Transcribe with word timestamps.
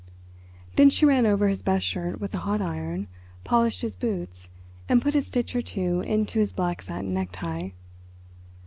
Then 0.77 0.89
she 0.89 1.05
ran 1.05 1.27
over 1.27 1.47
his 1.47 1.61
best 1.61 1.85
shirt 1.85 2.19
with 2.19 2.33
a 2.33 2.39
hot 2.39 2.59
iron, 2.59 3.07
polished 3.43 3.81
his 3.83 3.93
boots, 3.95 4.49
and 4.89 4.99
put 4.99 5.13
a 5.13 5.21
stitch 5.21 5.55
or 5.55 5.61
two 5.61 5.99
into 6.01 6.39
his 6.39 6.51
black 6.51 6.81
satin 6.81 7.13
necktie. 7.13 7.69